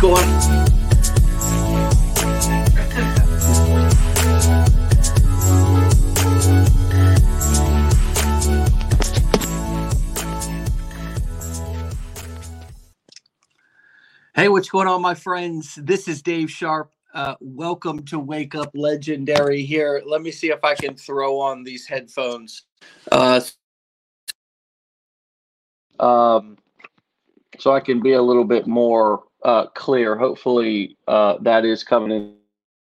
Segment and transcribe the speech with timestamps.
[0.00, 0.24] going
[14.34, 15.74] Hey, what's going on, my friends?
[15.74, 16.92] This is Dave Sharp.
[17.12, 20.00] Uh, welcome to Wake Up Legendary here.
[20.06, 22.62] Let me see if I can throw on these headphones.
[23.10, 23.40] Uh,
[25.98, 26.56] um,
[27.58, 30.16] so I can be a little bit more uh, clear.
[30.16, 32.34] Hopefully, uh, that is coming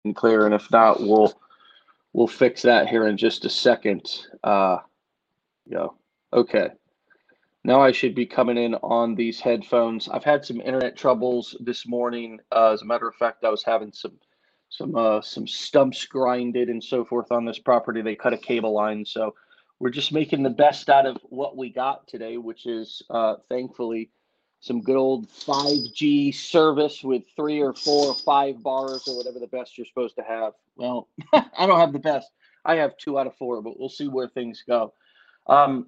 [0.05, 1.33] in clear, and if not, we'll
[2.13, 4.27] we'll fix that here in just a second.
[4.43, 4.79] Uh,
[5.67, 5.89] yeah.
[6.33, 6.71] Okay.
[7.65, 10.09] Now I should be coming in on these headphones.
[10.09, 12.39] I've had some internet troubles this morning.
[12.53, 14.19] Uh, as a matter of fact, I was having some
[14.69, 18.03] some uh, some stumps grinded and so forth on this property.
[18.03, 19.35] They cut a cable line, so
[19.79, 24.11] we're just making the best out of what we got today, which is uh, thankfully
[24.67, 29.47] some good old 5G service with three or four or five bars or whatever the
[29.47, 30.55] best you're supposed to have.
[30.75, 32.33] Well, I don't have the best.
[32.65, 34.93] I have two out of four, but we'll see where things go.
[35.47, 35.87] Um,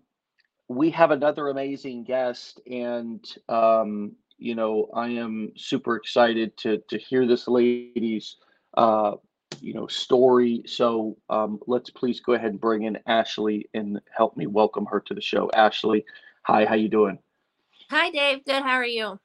[0.68, 6.98] we have another amazing guest, and um, you know I am super excited to to
[6.98, 8.36] hear this lady's
[8.74, 9.16] uh,
[9.60, 10.62] you know story.
[10.66, 15.00] So um, let's please go ahead and bring in Ashley and help me welcome her
[15.00, 15.50] to the show.
[15.52, 16.04] Ashley,
[16.42, 17.18] hi, how you doing?
[17.91, 18.44] Hi, Dave.
[18.44, 18.62] Good.
[18.62, 19.19] How are you?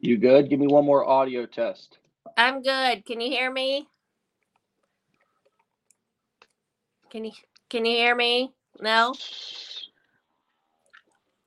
[0.00, 0.50] You good?
[0.50, 1.98] Give me one more audio test.
[2.36, 3.04] I'm good.
[3.06, 3.86] Can you hear me?
[7.10, 7.32] Can you
[7.70, 8.52] can you hear me?
[8.80, 9.14] No.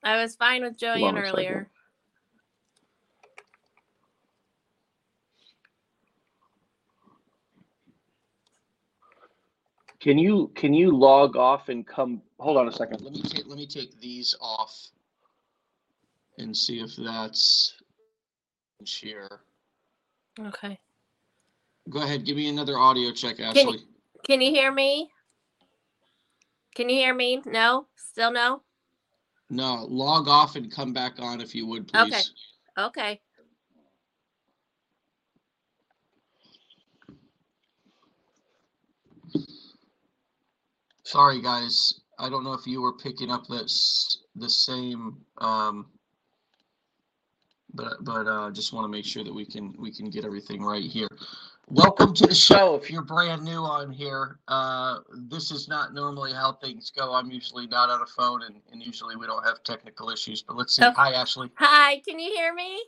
[0.01, 1.69] I was fine with Joanne earlier.
[9.99, 12.21] Can you can you log off and come?
[12.39, 13.01] Hold on a second.
[13.01, 14.91] Let me take let me take these off
[16.45, 17.73] and see if that's
[18.85, 19.41] here.
[20.39, 20.79] Okay.
[21.89, 22.23] Go ahead.
[22.25, 23.63] Give me another audio check, Ashley.
[23.63, 23.79] Can you,
[24.23, 25.09] can you hear me?
[26.75, 27.41] Can you hear me?
[27.45, 27.87] No.
[27.95, 28.61] Still no.
[29.49, 32.31] No, log off and come back on if you would, please.
[32.77, 32.81] Okay.
[32.85, 33.21] Okay.
[41.03, 42.01] Sorry, guys.
[42.17, 45.85] I don't know if you were picking up this the same, um,
[47.75, 50.63] but but uh, just want to make sure that we can we can get everything
[50.63, 51.07] right here.
[51.69, 52.75] Welcome to the show.
[52.75, 54.99] If you're brand new on here, uh,
[55.29, 57.13] this is not normally how things go.
[57.13, 60.43] I'm usually not on a phone, and, and usually we don't have technical issues.
[60.43, 60.85] But let's see.
[60.85, 60.93] Okay.
[60.95, 61.49] Hi, Ashley.
[61.55, 62.01] Hi.
[62.07, 62.83] Can you hear me?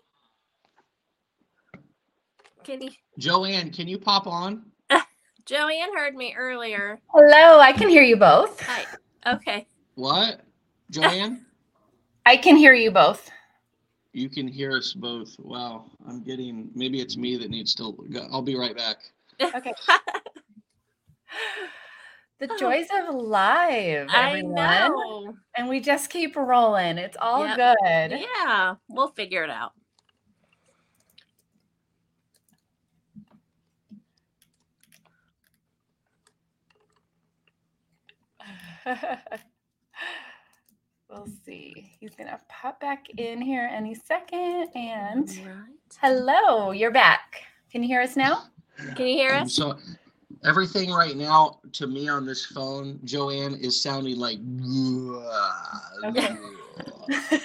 [2.64, 2.92] Can you?
[3.18, 4.66] Joanne, can you pop on?
[5.46, 7.00] Joanne heard me earlier.
[7.08, 8.62] Hello, I can hear you both.
[8.62, 8.86] Hi.
[9.26, 9.66] Okay.
[9.96, 10.42] What,
[10.92, 11.46] Joanne?
[12.28, 13.32] I can hear you both.
[14.18, 15.36] You can hear us both.
[15.38, 16.72] Wow, I'm getting.
[16.74, 17.94] Maybe it's me that needs to.
[18.12, 18.28] Go.
[18.32, 18.98] I'll be right back.
[19.40, 19.72] Okay.
[22.40, 24.56] the joys of live, I everyone.
[24.56, 25.36] know.
[25.56, 26.98] And we just keep rolling.
[26.98, 27.76] It's all Yep.
[27.80, 28.20] good.
[28.44, 29.74] Yeah, we'll figure it out.
[41.10, 41.92] we'll see.
[42.00, 44.70] He's gonna pop back in here any second.
[44.76, 45.76] And Right.
[46.02, 47.44] hello, you're back.
[47.72, 48.44] Can you hear us now?
[48.96, 49.54] Can you hear Um, us?
[49.54, 49.78] So
[50.44, 54.40] everything right now to me on this phone, Joanne, is sounding like.
[56.04, 56.36] Okay.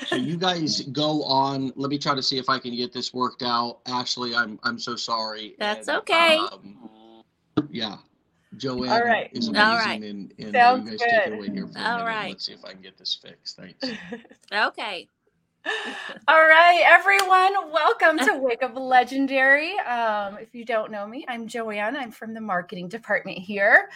[0.07, 1.73] So you guys go on.
[1.77, 3.79] Let me try to see if I can get this worked out.
[3.87, 5.55] Ashley, I'm I'm so sorry.
[5.59, 6.37] That's And, okay.
[6.37, 6.77] um,
[7.71, 7.97] yeah.
[8.57, 9.31] Joanne All right.
[9.33, 10.03] is amazing, All right.
[10.03, 12.07] and, and Sounds you guys take it away here for a All minute.
[12.07, 12.29] right.
[12.31, 13.57] Let's see if I can get this fixed.
[13.57, 13.91] Thanks.
[14.53, 15.09] Okay.
[16.29, 19.79] All right, everyone, welcome to Wake Up Legendary.
[19.79, 21.97] Um, if you don't know me, I'm Joanne.
[21.97, 23.89] I'm from the marketing department here.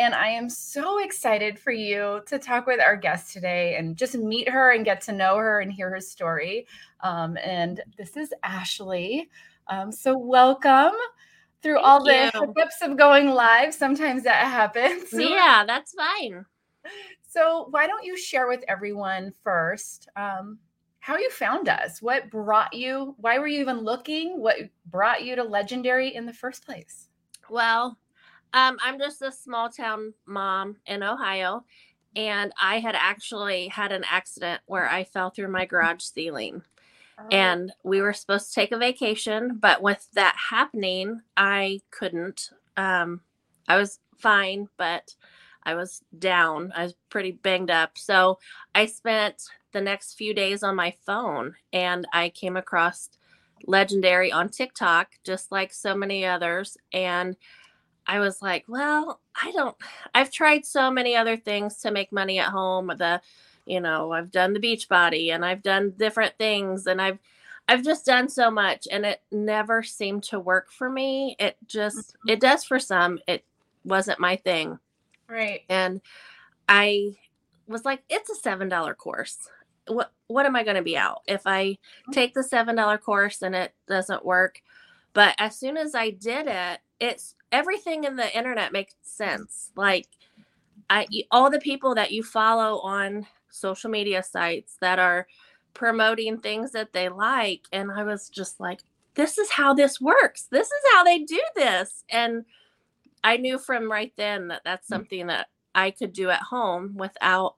[0.00, 4.16] And I am so excited for you to talk with our guest today and just
[4.16, 6.66] meet her and get to know her and hear her story.
[7.02, 9.30] Um, and this is Ashley.
[9.68, 10.92] Um, so, welcome
[11.62, 12.54] through Thank all the you.
[12.54, 13.74] hiccups of going live.
[13.74, 15.08] Sometimes that happens.
[15.12, 16.44] Yeah, that's fine.
[17.28, 20.58] So, why don't you share with everyone first um,
[21.00, 22.02] how you found us?
[22.02, 23.14] What brought you?
[23.18, 24.40] Why were you even looking?
[24.40, 24.56] What
[24.86, 27.08] brought you to Legendary in the first place?
[27.48, 27.98] Well,
[28.52, 31.64] um, I'm just a small town mom in Ohio,
[32.16, 36.62] and I had actually had an accident where I fell through my garage ceiling.
[37.30, 43.20] And we were supposed to take a vacation but with that happening i couldn't um
[43.68, 45.14] i was fine but
[45.64, 48.38] i was down i was pretty banged up so
[48.74, 49.42] i spent
[49.72, 53.08] the next few days on my phone and i came across
[53.66, 56.76] legendary on TikTok, just like so many others.
[56.92, 57.36] And
[58.06, 59.76] I was like, well, I don't,
[60.14, 62.92] I've tried so many other things to make money at home.
[62.96, 63.20] The,
[63.66, 67.18] you know, I've done the Beachbody and I've done different things and I've,
[67.68, 71.36] I've just done so much and it never seemed to work for me.
[71.38, 72.30] It just, mm-hmm.
[72.30, 73.18] it does for some.
[73.26, 73.44] It
[73.84, 74.78] wasn't my thing.
[75.28, 75.62] Right.
[75.68, 76.00] And
[76.68, 77.16] I
[77.66, 79.48] was like, it's a $7 course
[79.88, 81.78] what what am I going to be out if I
[82.12, 84.62] take the seven dollar course and it doesn't work?
[85.12, 89.70] But as soon as I did it, it's everything in the internet makes sense.
[89.76, 90.08] Like
[90.88, 95.26] I all the people that you follow on social media sites that are
[95.74, 98.82] promoting things that they like and I was just like
[99.14, 100.48] this is how this works.
[100.50, 102.04] This is how they do this.
[102.08, 102.44] And
[103.22, 104.90] I knew from right then that that's mm.
[104.90, 107.56] something that I could do at home without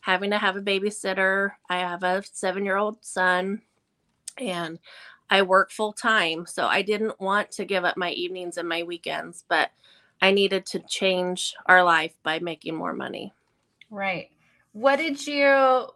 [0.00, 1.52] having to have a babysitter.
[1.68, 3.62] I have a seven year old son
[4.38, 4.78] and
[5.30, 6.46] I work full time.
[6.46, 9.70] So I didn't want to give up my evenings and my weekends, but
[10.22, 13.32] I needed to change our life by making more money.
[13.90, 14.30] Right.
[14.76, 15.88] What did you,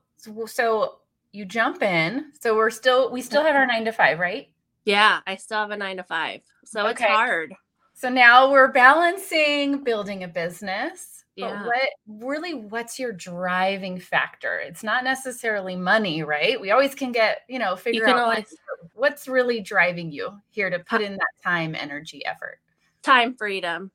[0.46, 0.98] so
[1.32, 2.32] you jump in.
[2.40, 4.48] So we're still, we still have our nine to five, right?
[4.84, 6.40] Yeah, I still have a nine to five.
[6.64, 6.90] So okay.
[6.90, 7.54] it's hard.
[7.94, 11.64] So now we're balancing building a business yeah.
[11.64, 14.58] What really what's your driving factor?
[14.58, 16.60] It's not necessarily money, right?
[16.60, 18.54] We always can get, you know, figure you out always,
[18.94, 22.58] what's really driving you here to put in that time, energy, effort.
[23.02, 23.90] Time freedom.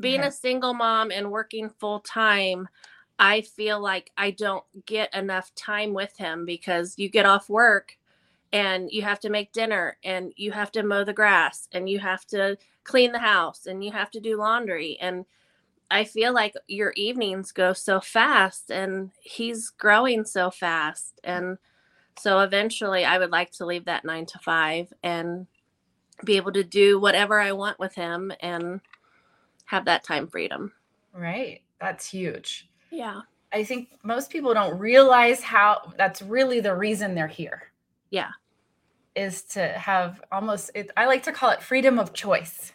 [0.00, 0.28] Being okay.
[0.28, 2.68] a single mom and working full time,
[3.22, 7.96] I feel like I don't get enough time with him because you get off work
[8.52, 12.00] and you have to make dinner and you have to mow the grass and you
[12.00, 15.24] have to clean the house and you have to do laundry and
[15.88, 21.20] I feel like your evenings go so fast and he's growing so fast.
[21.22, 21.58] And
[22.18, 25.46] so eventually I would like to leave that nine to five and
[26.24, 28.80] be able to do whatever I want with him and
[29.66, 30.72] have that time freedom.
[31.12, 31.60] Right.
[31.78, 32.70] That's huge.
[32.92, 33.22] Yeah.
[33.52, 37.72] I think most people don't realize how that's really the reason they're here.
[38.10, 38.30] Yeah.
[39.16, 42.72] Is to have almost it, I like to call it freedom of choice.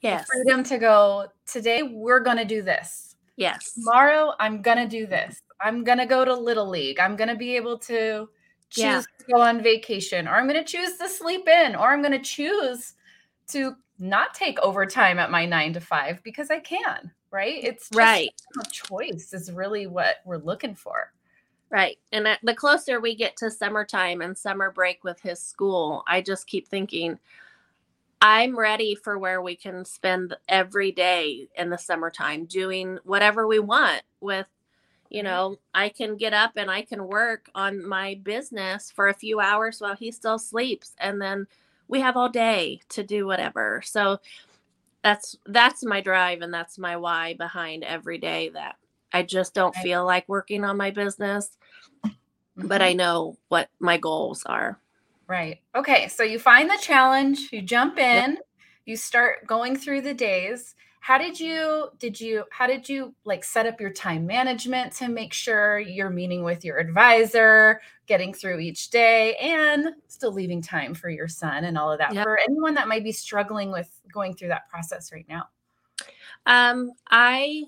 [0.00, 0.26] Yes.
[0.26, 3.16] freedom to go, today we're going to do this.
[3.36, 3.72] Yes.
[3.72, 5.40] Tomorrow I'm going to do this.
[5.60, 6.98] I'm going to go to Little League.
[6.98, 8.28] I'm going to be able to
[8.68, 9.00] choose yeah.
[9.00, 12.12] to go on vacation, or I'm going to choose to sleep in, or I'm going
[12.12, 12.94] to choose
[13.48, 17.64] to not take overtime at my nine to five because I can, right?
[17.64, 18.30] It's right.
[18.70, 21.12] Choice is really what we're looking for.
[21.70, 21.98] Right.
[22.12, 26.46] And the closer we get to summertime and summer break with his school, I just
[26.46, 27.18] keep thinking,
[28.20, 33.58] I'm ready for where we can spend every day in the summertime doing whatever we
[33.58, 34.48] want with
[35.12, 39.14] you know, I can get up and I can work on my business for a
[39.14, 41.46] few hours while he still sleeps and then
[41.86, 43.82] we have all day to do whatever.
[43.84, 44.20] So
[45.02, 48.76] that's that's my drive and that's my why behind every day that
[49.12, 51.50] I just don't feel like working on my business,
[52.04, 52.66] mm-hmm.
[52.68, 54.78] but I know what my goals are.
[55.26, 55.60] Right.
[55.74, 56.08] Okay.
[56.08, 58.46] So you find the challenge, you jump in, yep.
[58.84, 60.74] you start going through the days.
[61.02, 65.08] How did you did you how did you like set up your time management to
[65.08, 70.94] make sure you're meeting with your advisor, getting through each day and still leaving time
[70.94, 72.22] for your son and all of that yep.
[72.22, 75.48] for anyone that might be struggling with going through that process right now?
[76.46, 77.64] Um I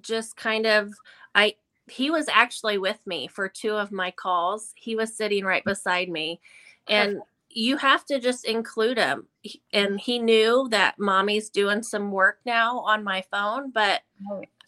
[0.00, 0.92] just kind of
[1.36, 1.54] I
[1.88, 4.72] he was actually with me for two of my calls.
[4.74, 6.40] He was sitting right beside me
[6.88, 9.26] and you have to just include him.
[9.72, 14.02] And he knew that mommy's doing some work now on my phone but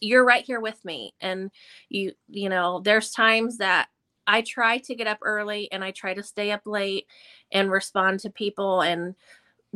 [0.00, 1.14] you're right here with me.
[1.20, 1.50] And
[1.88, 3.88] you you know there's times that
[4.26, 7.06] i try to get up early and i try to stay up late
[7.50, 9.14] and respond to people and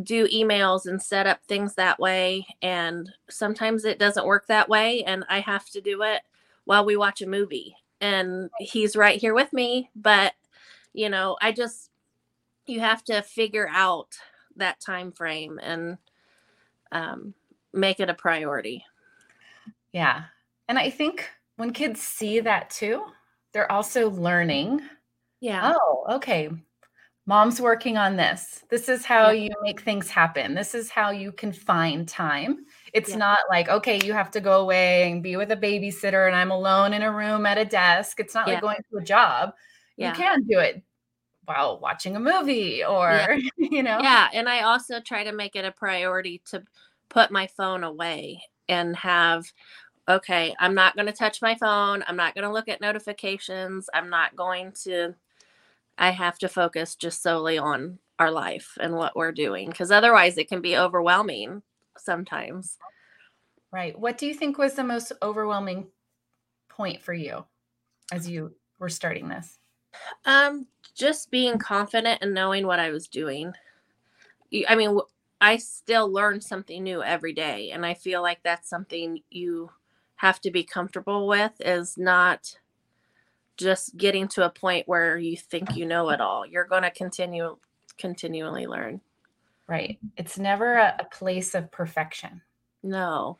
[0.03, 2.47] do emails and set up things that way.
[2.61, 6.23] And sometimes it doesn't work that way and i have to do it
[6.65, 7.77] while we watch a movie.
[8.01, 10.35] And he's right here with me but
[10.93, 11.91] you know i just
[12.69, 14.17] you have to figure out
[14.57, 15.99] that time frame and
[16.93, 17.35] um,
[17.73, 18.85] make it a priority.
[19.93, 20.25] Yeah.
[20.69, 23.05] And I think when kids see that too,
[23.53, 24.81] they're also learning.
[25.41, 25.73] Yeah.
[25.75, 26.51] Oh, okay.
[27.29, 28.63] Mom's working on this.
[28.71, 29.45] This is how yeah.
[29.45, 30.55] you make things happen.
[30.55, 32.67] This is how you can find time.
[32.93, 33.17] It's yeah.
[33.17, 36.53] not like, okay, you have to go away and be with a babysitter and I'm
[36.53, 38.21] alone in a room at a desk.
[38.21, 38.55] It's not yeah.
[38.55, 39.55] like going to a job.
[39.97, 40.85] You can do it
[41.47, 43.39] while watching a movie or yeah.
[43.57, 46.63] you know yeah and i also try to make it a priority to
[47.09, 49.45] put my phone away and have
[50.09, 53.89] okay i'm not going to touch my phone i'm not going to look at notifications
[53.95, 55.15] i'm not going to
[55.99, 60.39] i have to focus just solely on our life and what we're doing because otherwise
[60.39, 61.63] it can be overwhelming
[61.99, 62.79] sometimes.
[63.73, 63.99] Right.
[63.99, 65.89] What do you think was the most overwhelming
[66.69, 67.45] point for you
[68.13, 69.59] as you were starting this?
[70.25, 73.53] Um, just being confident and knowing what I was doing.
[74.69, 74.99] I mean,
[75.41, 79.71] I still learn something new every day, and I feel like that's something you
[80.17, 82.59] have to be comfortable with is not
[83.59, 86.47] just getting to a point where you think you know it all.
[86.47, 87.59] You're going to continue
[87.99, 89.01] continually learn.
[89.67, 89.99] Right.
[90.17, 92.41] It's never a, a place of perfection.
[92.83, 93.39] No.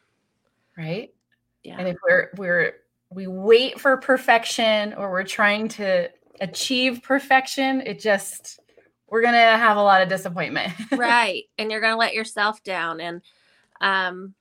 [0.77, 1.15] Right?
[1.63, 1.77] Yeah.
[1.79, 2.73] And if we're we're
[3.11, 6.11] we wait for perfection or we're trying to
[6.41, 8.61] achieve perfection, it just
[9.09, 10.73] we're going to have a lot of disappointment.
[10.93, 11.45] right.
[11.59, 13.23] And you're going to let yourself down and
[13.81, 14.35] um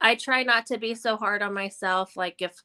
[0.00, 2.62] I try not to be so hard on myself like if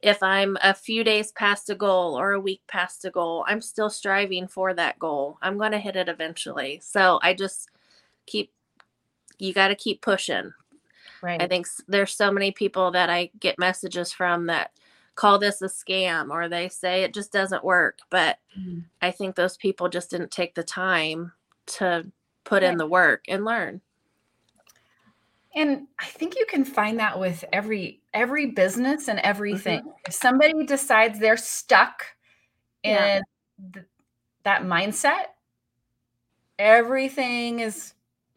[0.00, 3.60] if I'm a few days past a goal or a week past a goal, I'm
[3.60, 5.38] still striving for that goal.
[5.42, 6.80] I'm going to hit it eventually.
[6.84, 7.68] So I just
[8.26, 8.52] keep
[9.38, 10.52] you got to keep pushing.
[11.20, 11.42] Right.
[11.42, 14.70] I think there's so many people that I get messages from that
[15.18, 17.98] call this a scam or they say it just doesn't work.
[18.08, 18.80] But mm-hmm.
[19.02, 21.32] I think those people just didn't take the time
[21.66, 22.06] to
[22.44, 22.70] put right.
[22.70, 23.80] in the work and learn.
[25.56, 29.80] And I think you can find that with every every business and everything.
[29.80, 29.90] Mm-hmm.
[30.06, 32.04] If somebody decides they're stuck
[32.84, 33.20] in yeah.
[33.74, 33.86] th-
[34.44, 35.24] that mindset,
[36.60, 37.94] everything is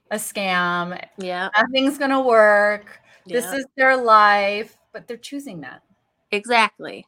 [0.10, 1.00] a scam.
[1.20, 1.50] Yeah.
[1.56, 3.00] Nothing's going to work.
[3.26, 3.40] Yeah.
[3.40, 5.84] This is their life, but they're choosing that.
[6.32, 7.08] Exactly.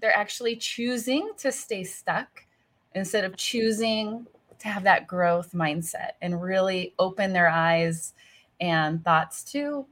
[0.00, 2.44] They're actually choosing to stay stuck
[2.94, 4.26] instead of choosing
[4.58, 8.14] to have that growth mindset and really open their eyes
[8.60, 9.86] and thoughts to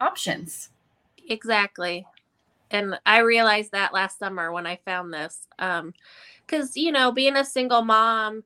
[0.00, 0.70] options.
[1.28, 2.06] Exactly.
[2.70, 5.46] And I realized that last summer when I found this.
[5.58, 5.94] Um,
[6.46, 8.44] because you know, being a single mom,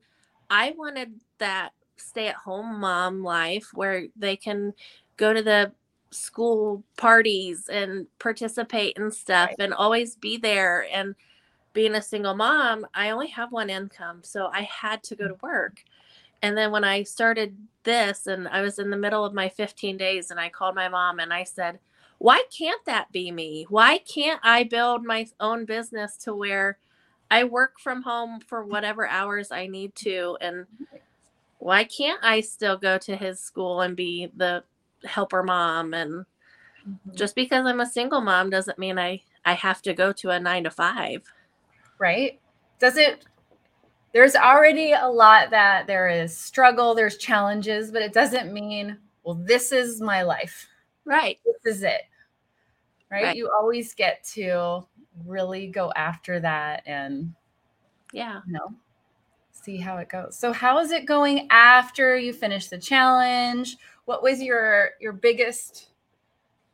[0.49, 4.73] I wanted that stay at home mom life where they can
[5.17, 5.73] go to the
[6.11, 9.55] school parties and participate and stuff right.
[9.59, 10.87] and always be there.
[10.91, 11.15] And
[11.73, 15.35] being a single mom i only have one income so i had to go to
[15.41, 15.83] work.
[16.41, 19.95] And then when i started this and i was in the middle of my 15
[19.95, 21.79] days and i called my mom and i said
[22.19, 23.65] why can't that be me?
[23.69, 26.77] Why can't i build my own business to where
[27.31, 30.37] i work from home for whatever hours i need to?
[30.41, 30.65] And
[31.59, 34.63] why can't I still go to his school and be the
[35.05, 35.93] helper mom?
[35.93, 36.25] And
[36.87, 37.15] mm-hmm.
[37.15, 40.39] just because I'm a single mom doesn't mean I I have to go to a
[40.39, 41.23] nine to five.
[41.97, 42.39] Right?
[42.79, 43.25] Does it?
[44.13, 49.35] There's already a lot that there is struggle, there's challenges, but it doesn't mean well,
[49.35, 50.67] this is my life.
[51.05, 51.37] Right.
[51.45, 52.01] This is it.
[53.11, 53.23] Right?
[53.23, 53.35] right.
[53.35, 54.85] You always get to
[55.25, 57.33] really go after that and
[58.11, 58.73] yeah, you know,
[59.51, 60.37] see how it goes.
[60.37, 63.77] So how is it going after you finish the challenge?
[64.09, 65.89] What was your your biggest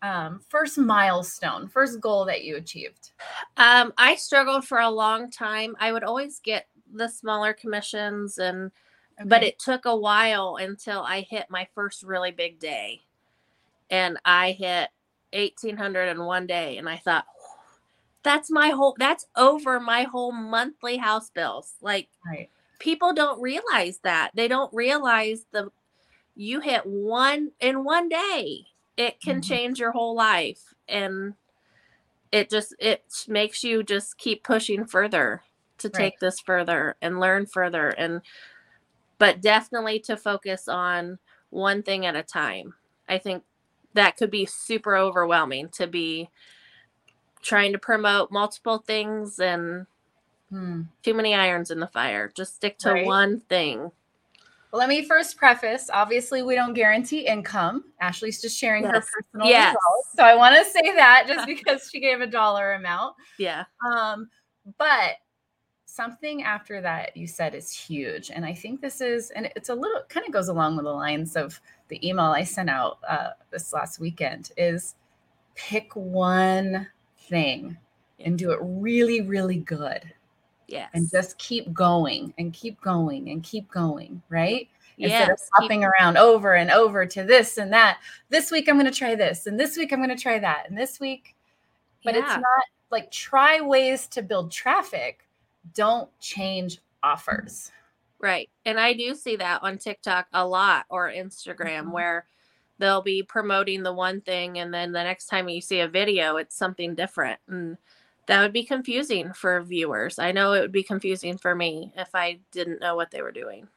[0.01, 3.11] um, first milestone, first goal that you achieved?
[3.57, 5.75] Um, I struggled for a long time.
[5.77, 8.71] I would always get the smaller commissions and
[9.19, 9.27] okay.
[9.27, 13.01] but it took a while until I hit my first really big day.
[13.89, 14.91] And I hit
[15.33, 17.25] 1800 in one day and I thought
[18.23, 21.73] that's my whole that's over my whole monthly house bills.
[21.81, 22.49] Like right
[22.79, 24.31] people don't realize that.
[24.35, 25.69] They don't realize the
[26.35, 28.65] you hit one in one day.
[28.97, 29.49] It can mm-hmm.
[29.49, 31.33] change your whole life and
[32.31, 35.41] it just it makes you just keep pushing further
[35.77, 38.21] to take this further and learn further and
[39.17, 42.73] but definitely to focus on one thing at a time.
[43.07, 43.43] I think
[43.93, 46.29] that could be super overwhelming to be
[47.41, 49.87] trying to promote multiple things and
[50.49, 50.83] Hmm.
[51.03, 52.31] Too many irons in the fire.
[52.35, 53.05] Just stick to right.
[53.05, 53.91] one thing.
[54.75, 57.85] Well, let me first preface obviously, we don't guarantee income.
[58.01, 58.91] Ashley's just sharing yes.
[58.93, 59.67] her personal yes.
[59.67, 60.09] results.
[60.17, 63.15] So I want to say that just because she gave a dollar amount.
[63.37, 63.63] Yeah.
[63.89, 64.27] Um,
[64.77, 65.13] but
[65.85, 68.31] something after that you said is huge.
[68.31, 70.91] And I think this is, and it's a little kind of goes along with the
[70.91, 74.95] lines of the email I sent out uh, this last weekend is
[75.55, 76.85] pick one
[77.29, 77.77] thing
[78.19, 80.03] and do it really, really good.
[80.67, 80.89] Yes.
[80.93, 84.67] And just keep going and keep going and keep going, right?
[84.97, 85.11] Yes.
[85.11, 87.99] Instead of hopping keep- around over and over to this and that.
[88.29, 90.69] This week I'm going to try this, and this week I'm going to try that,
[90.69, 91.35] and this week.
[92.03, 92.21] But yeah.
[92.21, 95.27] it's not like try ways to build traffic.
[95.73, 97.71] Don't change offers.
[98.19, 98.49] Right.
[98.65, 101.91] And I do see that on TikTok a lot or Instagram mm-hmm.
[101.91, 102.25] where
[102.77, 106.35] they'll be promoting the one thing and then the next time you see a video
[106.37, 107.77] it's something different and
[108.27, 110.17] that would be confusing for viewers.
[110.19, 113.31] I know it would be confusing for me if I didn't know what they were
[113.31, 113.67] doing.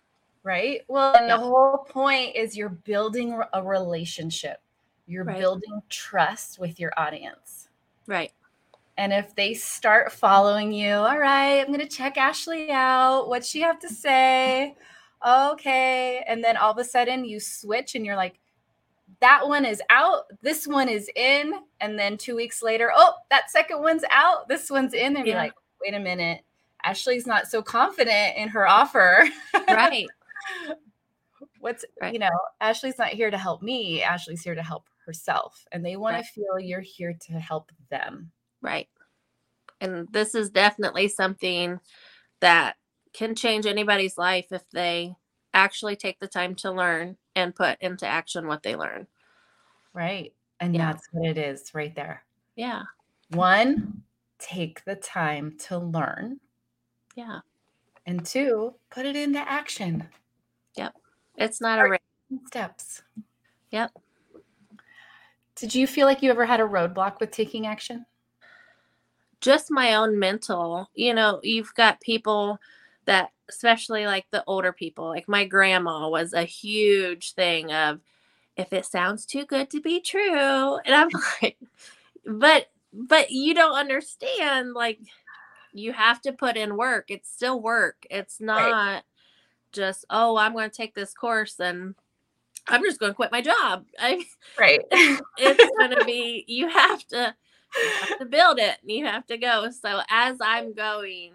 [0.44, 0.80] right?
[0.88, 4.60] Well, and the whole point is you're building a relationship.
[5.06, 5.38] You're Right.
[5.38, 7.68] building trust with your audience.
[8.06, 8.32] Right.
[8.96, 13.28] And if they start following you, all right, I'm going to check Ashley out.
[13.28, 14.74] What's she have to say?
[15.26, 16.24] Okay.
[16.26, 18.38] And then all of a sudden you switch and you're like,
[19.20, 20.24] that one is out.
[20.42, 21.52] This one is in.
[21.80, 24.48] And then two weeks later, oh, that second one's out.
[24.48, 25.16] This one's in.
[25.16, 26.42] And you're like, wait a minute.
[26.84, 29.28] Ashley's not so confident in her offer.
[29.68, 30.06] Right.
[31.60, 32.12] What's, Right.
[32.12, 34.02] you know, Ashley's not here to help me.
[34.02, 35.64] Ashley's here to help herself.
[35.72, 36.24] And they want Right.
[36.24, 38.30] to feel you're here to help them.
[38.62, 38.88] Right.
[39.80, 41.80] And this is definitely something
[42.40, 42.76] that
[43.12, 45.14] can change anybody's life if they
[45.54, 49.06] actually take the time to learn and put into action what they learn.
[49.92, 50.34] Right.
[50.60, 50.92] And Yeah.
[50.92, 52.24] that's what it is right there.
[52.56, 52.82] Yeah.
[53.30, 54.02] One,
[54.38, 56.40] take the time to learn.
[57.14, 57.40] Yeah.
[58.06, 60.08] And two, put it into action.
[60.76, 60.94] Yep.
[61.36, 62.00] It's not a race.
[62.46, 63.02] Steps.
[63.70, 63.92] Yep.
[65.54, 68.04] Did you feel like you ever had a roadblock with taking action?
[69.40, 72.58] just my own mental you know you've got people
[73.08, 78.00] that especially like the older people like my grandma was a huge thing of
[78.56, 81.08] if it sounds too good to be true and i'm
[81.42, 81.58] like
[82.26, 84.98] but but you don't understand like
[85.72, 87.06] you have to put in work.
[87.08, 88.06] It's still work.
[88.10, 89.04] It's not
[89.70, 91.94] just oh i'm going to take this course and
[92.68, 93.84] i'm just going to quit my job.
[93.98, 94.24] I
[94.58, 94.80] Right.
[94.90, 97.34] it's going to be you have to
[97.76, 99.70] you have to build it and you have to go.
[99.70, 101.32] So as i'm going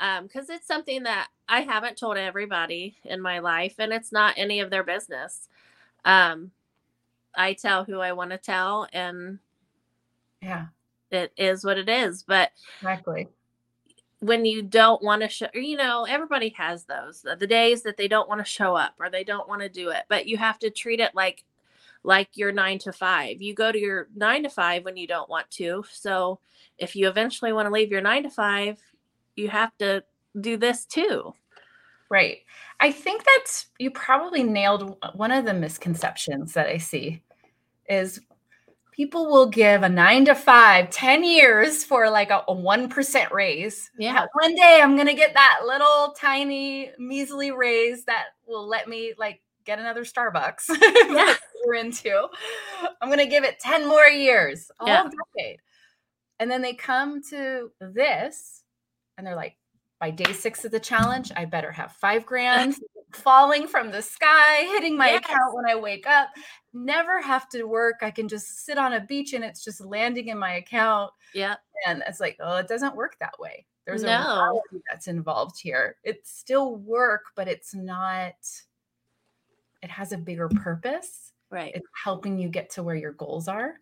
[0.00, 4.34] um because it's something that i haven't told everybody in my life and it's not
[4.36, 5.48] any of their business.
[6.04, 6.52] Um
[7.34, 9.38] i tell who i want to tell and
[10.40, 10.66] yeah,
[11.10, 13.28] it is what it is but exactly.
[14.20, 18.08] when you don't want to show you know everybody has those the days that they
[18.08, 20.58] don't want to show up or they don't want to do it but you have
[20.58, 21.44] to treat it like
[22.04, 23.42] like your nine to five.
[23.42, 26.40] You go to your nine to five when you don't want to so
[26.78, 28.78] if you eventually want to leave your nine to five
[29.38, 30.02] you have to
[30.40, 31.32] do this too
[32.10, 32.38] Right.
[32.80, 37.22] I think that's you probably nailed one of the misconceptions that I see
[37.86, 38.20] is
[38.92, 43.90] people will give a nine to five, 10 years for like a, a 1% raise.
[43.98, 44.24] Yeah.
[44.32, 49.12] One day I'm going to get that little tiny measly raise that will let me
[49.18, 50.62] like get another Starbucks.
[51.10, 51.34] Yeah.
[51.66, 52.26] We're into.
[53.02, 55.00] I'm going to give it 10 more years, a Yeah.
[55.02, 55.58] whole decade.
[56.40, 58.62] And then they come to this
[59.18, 59.56] and they're like,
[60.00, 62.76] by day six of the challenge, I better have five grand
[63.12, 65.24] falling from the sky, hitting my Yes.
[65.24, 66.28] account when I wake up.
[66.72, 67.96] Never have to work.
[68.00, 71.10] I can just sit on a beach and it's just landing in my account.
[71.34, 73.66] yeah And it's like, oh, it doesn't work that way.
[73.86, 75.96] There's a reality that's involved here.
[76.04, 78.34] It's still work, but it's not,
[79.82, 81.32] it has a bigger purpose.
[81.50, 83.74] right It's helping you get to where your goals are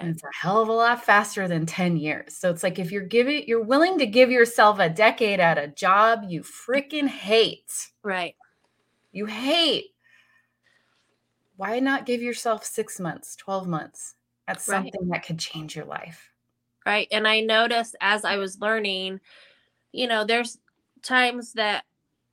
[0.00, 2.36] and right it's a hell of a lot faster than 10 years.
[2.36, 5.68] So it's like if you're giving you're willing to give yourself a decade at a
[5.68, 7.90] job you freaking hate.
[8.02, 8.36] right
[9.12, 9.94] You hate.
[11.56, 14.14] Why not give yourself 6 months, 12 months?
[14.46, 14.92] That's Right.
[14.92, 16.30] something that could change your life.
[16.84, 19.20] right and i noticed as i was learning
[19.92, 20.58] you know there's
[21.02, 21.84] times that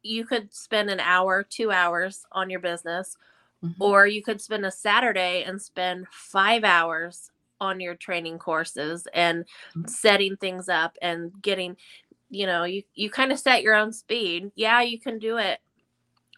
[0.04, 3.18] you could spend an hour two hours on your business
[3.62, 3.76] Mhm.
[3.80, 9.46] or you could spend a saturday and spend five hours on your training courses and
[9.76, 9.90] Mhm.
[9.90, 11.78] setting things up and getting
[12.30, 15.60] you know you you kind of set your own speed yeah you can do it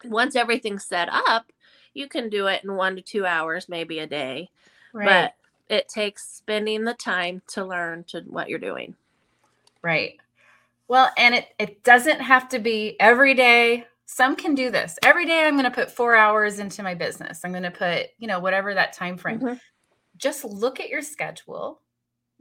[0.04, 1.52] once everything's set up
[1.94, 4.50] you can do it in one to two hours maybe a day
[4.92, 5.34] but
[5.68, 8.94] it takes spending the time to learn to what you're doing
[9.82, 10.18] Right.
[10.88, 13.86] Well, and it it doesn't have to be every day.
[14.06, 14.98] Some can do this.
[15.04, 17.44] Every day I'm going to put 4 hours into my business.
[17.44, 19.40] I'm going to put, you know, whatever that time frame.
[19.40, 19.60] Mhm.
[20.16, 21.82] Just look at your schedule.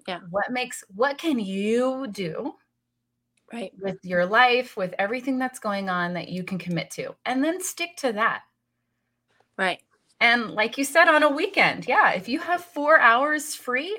[0.07, 0.19] Yeah.
[0.29, 2.55] What makes what can you do
[3.51, 7.15] right with your life, with everything that's going on that you can commit to?
[7.25, 8.43] And then stick to that.
[9.57, 9.81] right
[10.19, 13.97] And like you said on a weekend, yeah, if you have 4 hours free,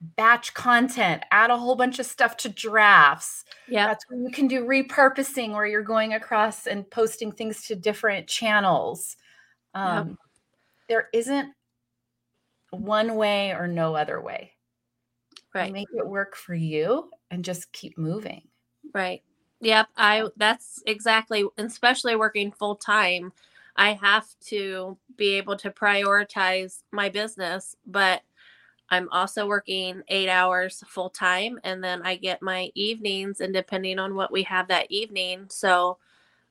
[0.00, 3.44] batch content, add a whole bunch of stuff to drafts.
[3.66, 7.74] yeah That's where you can do repurposing where you're going across and posting things to
[7.76, 9.16] different channels.
[9.74, 10.18] Um,
[10.88, 11.54] There isn't
[12.74, 14.52] one way or no other way.
[15.54, 18.42] right Make it work for you and just keep moving.
[18.92, 19.22] Right.
[19.60, 19.88] Yep.
[19.96, 23.32] I that's exactly especially working full time.
[23.76, 28.22] I have to be able to prioritize my business, but
[28.90, 33.98] I'm also working 8 hours full time and then I get my evenings and depending
[33.98, 35.46] on what we have that evening.
[35.48, 35.98] So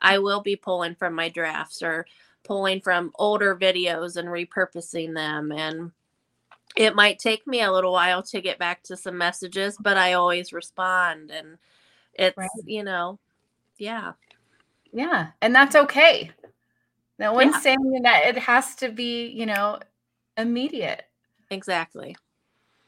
[0.02, 2.06] I will be pulling from my drafts or
[2.44, 5.92] pulling from older videos and repurposing them and
[6.76, 10.14] it might take me a little while to get back to some messages, but I
[10.14, 11.58] always respond and
[12.14, 12.50] it's, right.
[12.66, 13.20] you know,
[13.78, 14.14] yeah.
[14.92, 15.28] Yeah.
[15.42, 16.32] And that's okay.
[17.20, 17.60] No one's yeah.
[17.60, 19.80] saying that it has to be, you know,
[20.38, 21.04] immediate.
[21.50, 22.16] Exactly.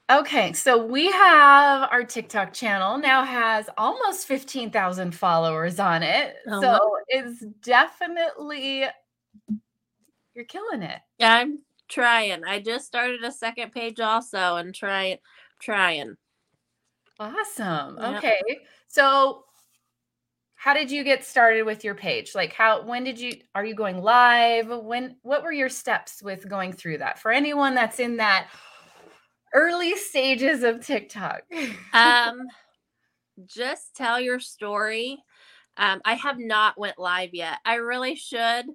[0.08, 6.36] Okay, so we have our TikTok channel now has almost 15,000 followers on it.
[6.48, 8.86] Oh, so it's definitely
[10.36, 11.00] you're killing it.
[11.18, 12.44] Yeah, I'm trying.
[12.44, 15.18] I just started a second page also and trying
[15.60, 16.16] trying.
[17.20, 17.98] Awesome.
[18.00, 18.18] Yep.
[18.18, 18.42] Okay.
[18.88, 19.46] So
[20.56, 22.34] how did you get started with your page?
[22.34, 24.68] Like how when did you are you going live?
[24.68, 27.20] When what were your steps with going through that?
[27.20, 28.48] For anyone that's in that
[29.54, 31.44] early stages of TikTok.
[31.94, 32.48] um
[33.46, 35.20] just tell your story.
[35.78, 37.60] Um I have not went live yet.
[37.64, 38.66] I really should.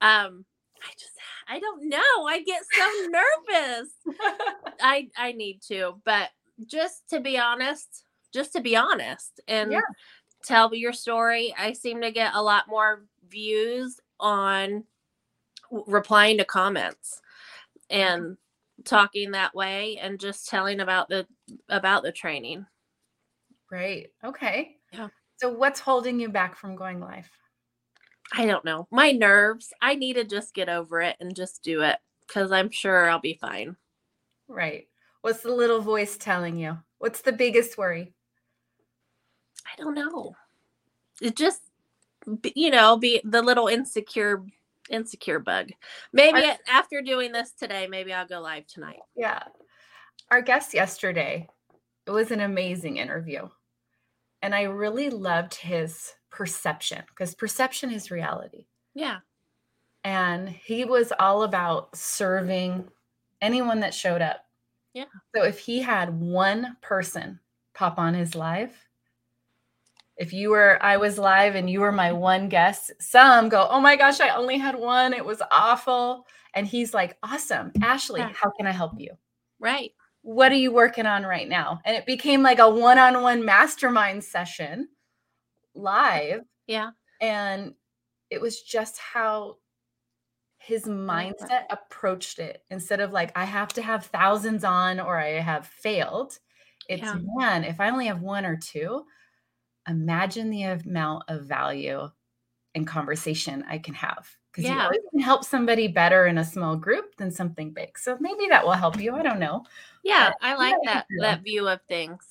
[0.00, 0.44] Um
[0.82, 1.12] I just
[1.48, 2.26] I don't know.
[2.26, 3.90] I get so nervous.
[4.80, 6.30] I I need to, but
[6.66, 9.80] just to be honest, just to be honest and yeah
[10.46, 11.54] tell your story.
[11.58, 14.84] I seem to get a lot more views on
[15.70, 17.20] replying to comments
[17.90, 18.00] mm-hmm.
[18.00, 18.36] and
[18.84, 21.26] talking that way and just telling about the
[21.68, 22.64] about the training.
[23.68, 24.12] Great.
[24.24, 24.76] Okay.
[24.92, 25.08] Yeah.
[25.38, 27.28] So what's holding you back from going live?
[28.32, 28.88] I don't know.
[28.90, 29.72] My nerves.
[29.80, 33.20] I need to just get over it and just do it cuz I'm sure I'll
[33.20, 33.76] be fine.
[34.48, 34.88] Right.
[35.20, 36.78] What's the little voice telling you?
[36.98, 38.12] What's the biggest worry?
[39.66, 40.34] I don't know.
[41.20, 41.62] It just,
[42.54, 44.44] you know, be the little insecure,
[44.90, 45.70] insecure bug.
[46.12, 49.00] Maybe Our, after doing this today, maybe I'll go live tonight.
[49.16, 49.42] Yeah.
[50.30, 51.48] Our guest yesterday,
[52.06, 53.48] it was an amazing interview.
[54.42, 58.66] And I really loved his perception because perception is reality.
[58.94, 59.18] Yeah.
[60.04, 62.84] And he was all about serving
[63.40, 64.44] anyone that showed up.
[64.92, 65.06] Yeah.
[65.34, 67.40] So if he had one person
[67.74, 68.70] pop on his live,
[70.16, 73.78] if you were i was live and you were my one guest some go oh
[73.78, 78.48] my gosh i only had one it was awful and he's like awesome ashley how
[78.48, 79.10] can i help you
[79.60, 84.24] right what are you working on right now and it became like a one-on-one mastermind
[84.24, 84.88] session
[85.76, 87.74] live yeah and
[88.30, 89.56] it was just how
[90.58, 95.40] his mindset approached it instead of like i have to have thousands on or i
[95.40, 96.38] have failed
[96.88, 97.18] it's yeah.
[97.36, 99.04] man if i only have one or two
[99.88, 102.10] imagine the amount of value
[102.76, 104.28] and conversation I can have.
[104.52, 104.76] Because yeah.
[104.76, 107.98] you always can help somebody better in a small group than something big.
[107.98, 109.14] So maybe that will help you.
[109.14, 109.64] I don't know.
[110.04, 112.24] Yeah, but I like that that view of things.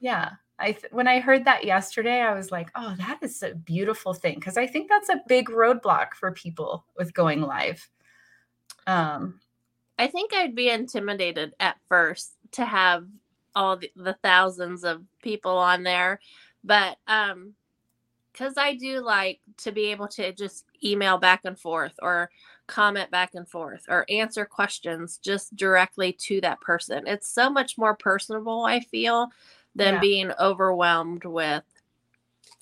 [0.00, 0.32] Yeah.
[0.60, 4.14] I th- when I heard that yesterday, I was like, "Oh, that is a beautiful
[4.14, 7.88] thing," because I think that's a big roadblock for people with going live.
[8.86, 9.40] Um,
[9.98, 13.06] I think I'd be intimidated at first to have
[13.54, 16.20] all the, the thousands of people on there
[16.64, 17.54] but um
[18.32, 22.30] because I do like to be able to just email back and forth or
[22.68, 27.08] comment back and forth or answer questions just directly to that person.
[27.08, 29.30] It's so much more personable, I feel,
[29.74, 30.00] than yeah.
[30.00, 31.64] being overwhelmed with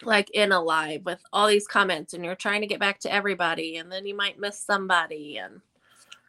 [0.02, 3.12] like in a live with all these comments and you're trying to get back to
[3.12, 5.60] everybody and then you might miss somebody and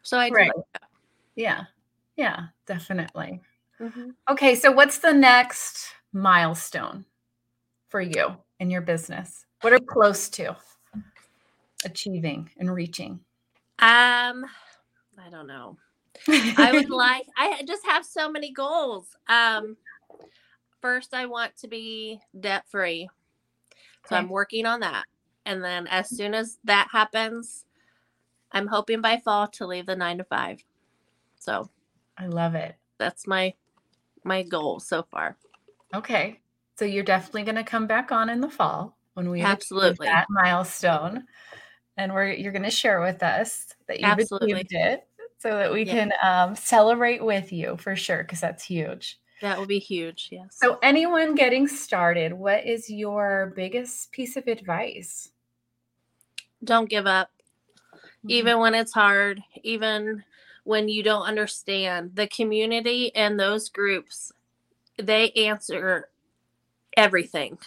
[0.02, 0.50] so I right.
[0.54, 0.82] Like
[1.36, 1.64] yeah.
[2.16, 3.40] Yeah, definitely.
[3.80, 4.10] Mm-hmm.
[4.30, 7.04] Okay, so what's the next milestone?
[7.90, 9.44] for you in your business?
[9.60, 10.56] What are you close to
[11.84, 13.20] achieving and reaching?
[13.80, 14.46] Um,
[15.18, 15.76] I don't know.
[16.28, 19.06] I would like I just have so many goals.
[19.28, 19.76] Um
[20.80, 23.08] first I want to be debt free.
[24.08, 24.22] So okay.
[24.22, 25.04] I'm working on that.
[25.46, 27.64] And then as soon as that happens,
[28.52, 30.64] I'm hoping by fall to leave the 9 to 5.
[31.38, 31.70] So
[32.18, 32.76] I love it.
[32.98, 33.54] That's my
[34.22, 35.36] my goal so far.
[35.94, 36.40] Okay.
[36.78, 40.26] So you're definitely going to come back on in the fall when we absolutely that
[40.30, 41.24] milestone,
[41.96, 44.52] and we're you're going to share with us that you've absolutely.
[44.52, 45.06] achieved it,
[45.38, 45.92] so that we yeah.
[45.92, 49.18] can um, celebrate with you for sure, because that's huge.
[49.40, 50.28] That would be huge.
[50.30, 50.58] Yes.
[50.60, 55.30] So anyone getting started, what is your biggest piece of advice?
[56.62, 57.30] Don't give up,
[57.94, 58.30] mm-hmm.
[58.30, 60.22] even when it's hard, even
[60.64, 62.12] when you don't understand.
[62.14, 64.30] The community and those groups,
[64.98, 66.10] they answer
[66.96, 67.58] everything.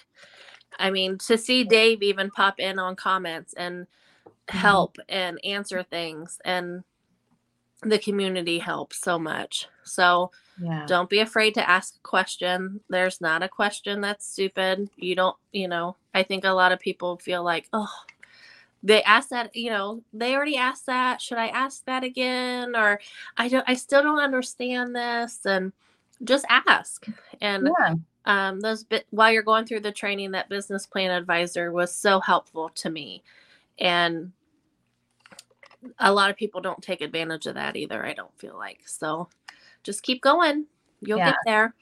[0.77, 4.57] I mean, to see Dave even pop in on comments and mm-hmm.
[4.57, 5.15] help mm-hmm.
[5.15, 6.83] and answer things and
[7.85, 9.67] the community helps so much.
[9.83, 10.85] So yeah.
[10.87, 12.79] don't be afraid to ask a question.
[12.89, 14.89] There's not a question that's stupid.
[14.97, 17.91] You don't, you know, I think a lot of people feel like, oh,
[18.83, 22.99] they asked that you know they already asked that should i ask that again or
[23.37, 25.71] i don't i still don't understand this and
[26.23, 27.07] just ask
[27.41, 27.95] and Yeah.
[28.25, 32.19] um those bit while you're going through the training that business plan advisor was so
[32.19, 33.23] helpful to me
[33.79, 34.31] and
[35.99, 39.27] a lot of people don't take advantage of that either i don't feel like so
[39.83, 40.65] just keep going
[41.01, 41.31] you'll Yeah.
[41.31, 41.75] get there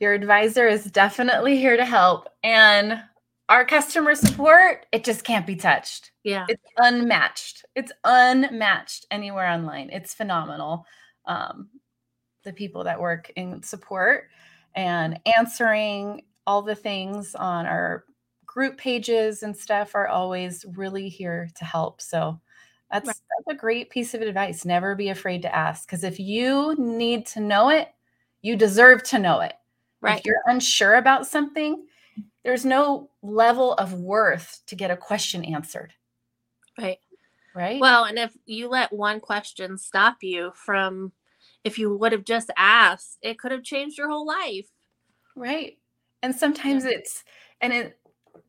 [0.00, 2.28] Your advisor is definitely here to help.
[2.44, 3.00] And
[3.48, 6.10] our customer support, it just can't be touched.
[6.22, 7.64] yeah It's unmatched.
[7.74, 9.88] It's unmatched anywhere online.
[9.90, 10.84] It's phenomenal.
[11.24, 11.70] Um,
[12.44, 14.28] the people that work in support
[14.74, 18.04] and answering all the things on our
[18.44, 22.02] group pages and stuff are always really here to help.
[22.02, 22.38] So
[22.90, 23.16] that's, Right.
[23.46, 24.64] that's a great piece of advice.
[24.64, 27.92] Never be afraid to ask because if you need to know it,
[28.42, 29.54] you deserve to know it.
[30.00, 31.86] right If you're unsure about something,
[32.44, 35.94] there's no level of worth to get a question answered,
[36.78, 36.98] right
[37.54, 37.80] right?
[37.80, 41.12] Well, and if you let one question stop you from,
[41.64, 44.68] if you would have just asked, it could have changed your whole life.
[45.34, 45.78] right.
[46.22, 47.24] And sometimes it's,
[47.60, 47.98] and it,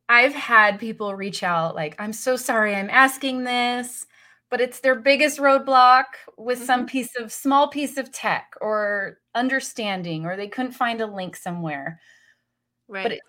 [0.08, 4.06] I've had people reach out like, I'm so sorry I'm asking this,
[4.50, 6.04] but it's their biggest roadblock
[6.36, 6.86] with some mm-hmm.
[6.88, 12.00] piece of small piece of tech or understanding, or they couldn't find a link somewhere.
[12.88, 13.12] Right.
[13.12, 13.20] it-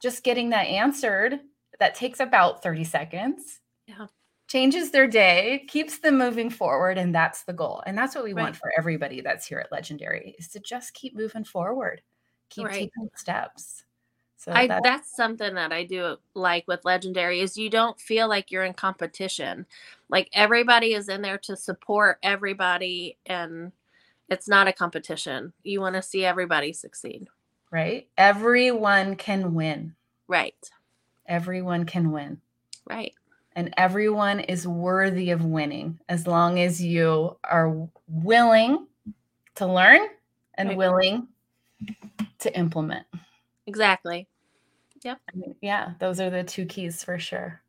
[0.00, 1.38] just getting that answered
[1.78, 4.06] that takes about 30 seconds Yeah.
[4.48, 8.32] changes their day keeps them moving forward and that's the goal and that's what we
[8.32, 8.42] Right.
[8.42, 12.02] want for everybody that's here at legendary is to just keep moving forward
[12.50, 12.74] keep Right.
[12.90, 13.84] taking steps
[14.42, 18.28] so I, that- that's something that I do like with Legendary is you don't feel
[18.28, 19.66] like you're in competition.
[20.08, 23.72] Like everybody is in there to support everybody and
[24.28, 25.52] it's not a competition.
[25.62, 27.28] You want to see everybody succeed.
[27.70, 29.94] right everyone can win
[30.28, 30.70] Right.
[31.26, 32.40] everyone can win
[32.86, 33.14] Right.
[33.54, 38.86] and everyone is worthy of winning as long as you are willing
[39.54, 40.00] to learn
[40.54, 40.78] and Right.
[40.78, 41.28] willing
[42.40, 43.06] to implement
[43.66, 44.26] Exactly.
[45.10, 47.62] I mean, yeah, those are the two keys for sure.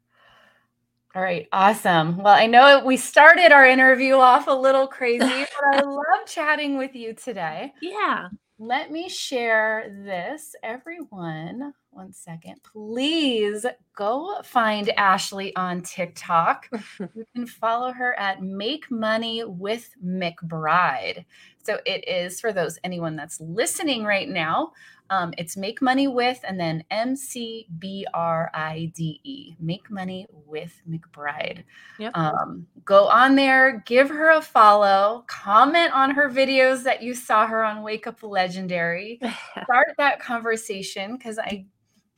[1.15, 2.17] All right, awesome.
[2.17, 5.19] Well, I know we started our interview off a little crazy,
[5.62, 7.72] but I love chatting with you today.
[7.82, 8.30] Yeah.
[8.58, 10.56] Let me share this.
[10.63, 12.56] Everyone, one second.
[12.63, 16.69] Please go find Ashley on TikTok.
[17.13, 21.25] you can follow her at Make Money with McBride.
[21.63, 24.73] So it is for those anyone that's listening right now.
[25.10, 29.56] Um, it's Make Money with and then M C B R I D E.
[29.60, 31.63] Make Money with McBride.
[31.99, 32.17] Yep.
[32.17, 37.45] Um, go on there, give her a follow, comment on her videos that you saw
[37.45, 39.19] her on Wake Up Legendary.
[39.63, 41.67] Start that conversation because I'm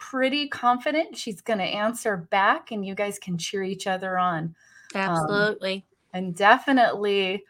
[0.09, 4.55] pretty confident she's going to answer back and you guys can cheer each other on.
[4.93, 5.85] Absolutely.
[6.13, 7.43] And definitely,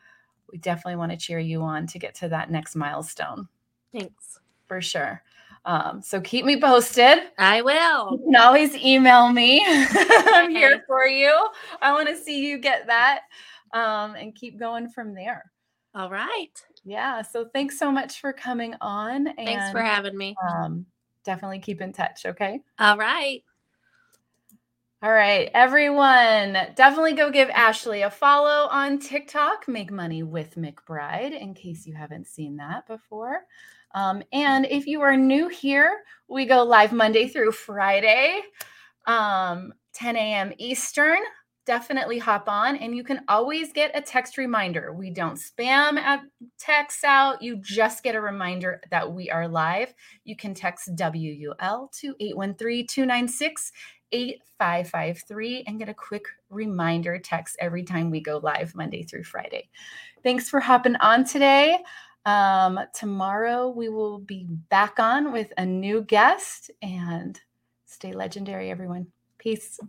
[0.51, 3.47] we definitely want to cheer you on to get to that next milestone
[3.93, 4.39] Thanks.
[4.67, 5.21] for sure.
[5.65, 7.17] Um, so keep me posted.
[7.39, 8.17] I You will.
[8.19, 9.63] can always email me.
[9.67, 11.33] I'm here for you.
[11.81, 13.21] I want to see you get that
[13.73, 15.51] um, and keep going from there.
[15.95, 16.51] All right.
[16.83, 17.21] Yeah.
[17.23, 19.27] So thanks so much for coming on.
[19.27, 20.35] And Thanks for having me.
[20.47, 20.85] um,
[21.25, 22.25] definitely keep in touch.
[22.25, 22.61] Okay.
[22.79, 23.43] All right.
[25.03, 31.39] All right, everyone, definitely go give Ashley a follow on TikTok, Make Money with McBride,
[31.39, 33.41] in case you haven't seen that before.
[33.93, 38.41] Um, and if you are new here, we go live Monday through Friday,
[39.05, 40.53] um, 10 a.m.
[40.57, 41.19] Eastern.
[41.65, 44.93] Definitely hop on, and you can always get a text reminder.
[44.93, 46.21] We don't spam at
[46.59, 47.41] texts out.
[47.41, 49.93] You just get a reminder that we are live.
[50.25, 53.71] You can text WUL to 813 296
[54.11, 59.69] 8553 and get a quick reminder text every time we go live Monday through Friday.
[60.23, 61.79] Thanks for hopping on today.
[62.25, 67.39] Um, tomorrow we will be back on with a new guest and
[67.85, 69.07] stay legendary, everyone.
[69.37, 69.79] Peace.